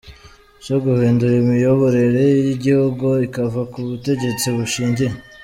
cyo 0.63 0.75
guhindura 0.83 1.33
imiyoborerere 1.41 2.25
y’igihugu 2.45 3.05
ikava 3.27 3.61
k’ubutegetsi 3.71 4.45
bushingiye 4.55 5.11